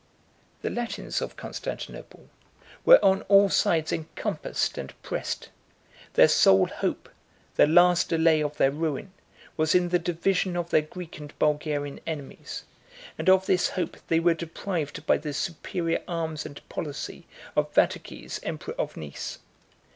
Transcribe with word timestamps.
]The 0.63 0.71
Latins 0.71 1.21
of 1.21 1.35
Constantinople 1.37 2.27
55 2.39 2.63
were 2.87 3.05
on 3.05 3.21
all 3.29 3.49
sides 3.49 3.91
encompassed 3.93 4.75
and 4.79 4.99
pressed; 5.03 5.49
their 6.15 6.27
sole 6.27 6.65
hope, 6.65 7.07
the 7.55 7.67
last 7.67 8.09
delay 8.09 8.41
of 8.41 8.57
their 8.57 8.71
ruin, 8.71 9.11
was 9.57 9.75
in 9.75 9.89
the 9.89 9.99
division 9.99 10.57
of 10.57 10.71
their 10.71 10.81
Greek 10.81 11.19
and 11.19 11.37
Bulgarian 11.37 11.99
enemies; 12.07 12.63
and 13.19 13.29
of 13.29 13.45
this 13.45 13.69
hope 13.69 13.95
they 14.07 14.19
were 14.19 14.33
deprived 14.33 15.05
by 15.05 15.17
the 15.19 15.33
superior 15.33 16.01
arms 16.07 16.47
and 16.47 16.67
policy 16.67 17.27
of 17.55 17.71
Vataces, 17.71 18.39
emperor 18.41 18.73
of 18.79 18.97
Nice. 18.97 19.37